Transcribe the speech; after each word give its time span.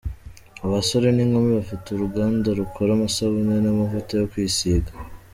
Abasore 0.65 1.07
n’ 1.13 1.19
inkumi 1.25 1.49
bafite 1.59 1.85
uruganda 1.91 2.47
rukora 2.59 2.89
amasbune 2.93 3.53
n’ 3.63 3.67
amavuta 3.73 4.11
yo 4.21 4.25
kwisiga. 4.31 4.91